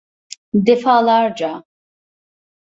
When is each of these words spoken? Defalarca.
Defalarca. 0.69 1.51